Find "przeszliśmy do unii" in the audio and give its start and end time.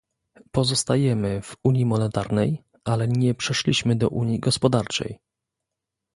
3.35-4.39